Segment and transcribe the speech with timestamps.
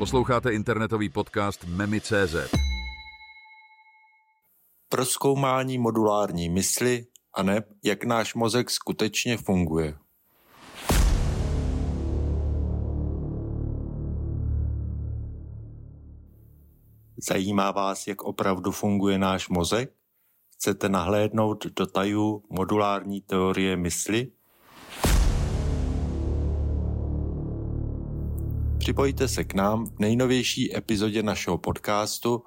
[0.00, 2.34] Posloucháte internetový podcast Memi.cz.
[4.88, 9.98] Proskoumání modulární mysli a ne, jak náš mozek skutečně funguje.
[17.28, 19.94] Zajímá vás, jak opravdu funguje náš mozek?
[20.54, 24.32] Chcete nahlédnout do tajů modulární teorie mysli?
[28.90, 32.42] Připojte se k nám v nejnovější epizodě našeho podcastu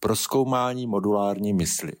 [0.00, 1.92] Proskoumání modulární mysli.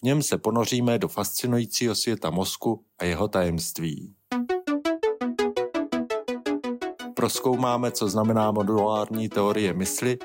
[0.00, 4.14] V něm se ponoříme do fascinujícího světa mozku a jeho tajemství.
[7.14, 10.18] Proskoumáme, co znamená modulární teorie mysli,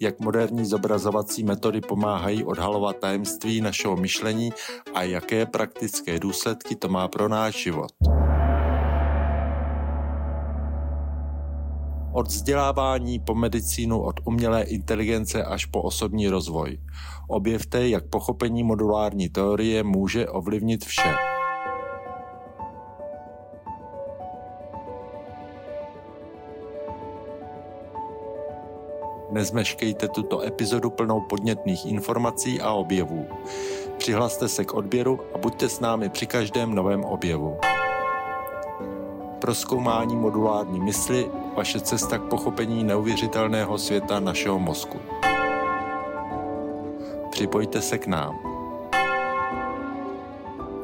[0.00, 4.50] jak moderní zobrazovací metody pomáhají odhalovat tajemství našeho myšlení
[4.94, 7.90] a jaké praktické důsledky to má pro náš život.
[12.14, 16.78] Od vzdělávání po medicínu, od umělé inteligence až po osobní rozvoj.
[17.28, 21.14] Objevte, jak pochopení modulární teorie může ovlivnit vše.
[29.30, 33.26] Nezmeškejte tuto epizodu plnou podnětných informací a objevů.
[33.98, 37.56] Přihlaste se k odběru a buďte s námi při každém novém objevu.
[39.44, 44.98] Proskoumání modulární mysli vaše cesta k pochopení neuvěřitelného světa našeho mozku.
[47.30, 48.38] Připojte se k nám.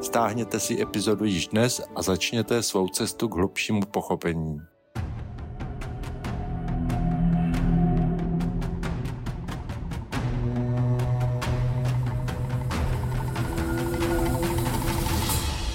[0.01, 4.61] Stáhněte si epizodu již dnes a začněte svou cestu k hlubšímu pochopení.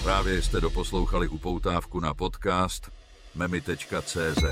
[0.07, 2.91] Právě jste doposlouchali upoutávku na podcast
[3.35, 4.45] memi.cz.